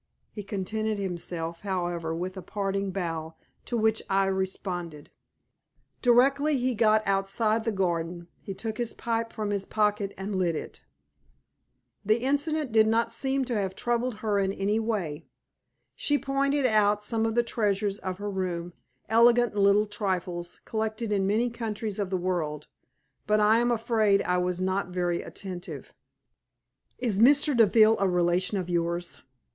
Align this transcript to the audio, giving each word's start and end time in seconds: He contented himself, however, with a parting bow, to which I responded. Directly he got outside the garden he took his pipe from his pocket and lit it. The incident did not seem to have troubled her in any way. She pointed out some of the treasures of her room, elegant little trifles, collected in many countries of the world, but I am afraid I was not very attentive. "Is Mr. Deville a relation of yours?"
He 0.31 0.41
contented 0.41 0.97
himself, 0.97 1.59
however, 1.61 2.15
with 2.15 2.35
a 2.35 2.41
parting 2.41 2.89
bow, 2.89 3.35
to 3.65 3.77
which 3.77 4.01
I 4.09 4.25
responded. 4.25 5.11
Directly 6.01 6.57
he 6.57 6.73
got 6.73 7.05
outside 7.05 7.65
the 7.65 7.71
garden 7.71 8.27
he 8.41 8.55
took 8.55 8.79
his 8.79 8.93
pipe 8.93 9.31
from 9.31 9.51
his 9.51 9.63
pocket 9.63 10.11
and 10.17 10.33
lit 10.35 10.55
it. 10.55 10.83
The 12.03 12.17
incident 12.23 12.71
did 12.71 12.87
not 12.87 13.13
seem 13.13 13.45
to 13.45 13.55
have 13.55 13.75
troubled 13.75 14.15
her 14.25 14.39
in 14.39 14.51
any 14.51 14.79
way. 14.79 15.27
She 15.95 16.17
pointed 16.17 16.65
out 16.65 17.03
some 17.03 17.23
of 17.27 17.35
the 17.35 17.43
treasures 17.43 17.99
of 17.99 18.17
her 18.17 18.31
room, 18.31 18.73
elegant 19.07 19.55
little 19.55 19.85
trifles, 19.85 20.61
collected 20.65 21.11
in 21.11 21.27
many 21.27 21.51
countries 21.51 21.99
of 21.99 22.09
the 22.09 22.17
world, 22.17 22.65
but 23.27 23.39
I 23.39 23.59
am 23.59 23.69
afraid 23.69 24.23
I 24.23 24.39
was 24.39 24.59
not 24.59 24.87
very 24.87 25.21
attentive. 25.21 25.93
"Is 26.97 27.19
Mr. 27.19 27.55
Deville 27.55 27.97
a 27.99 28.07
relation 28.09 28.57
of 28.57 28.67
yours?" 28.67 29.21